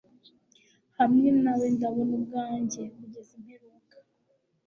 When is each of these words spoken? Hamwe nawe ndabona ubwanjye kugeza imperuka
Hamwe 0.97 1.27
nawe 1.43 1.65
ndabona 1.75 2.13
ubwanjye 2.19 2.81
kugeza 2.95 3.31
imperuka 3.39 3.95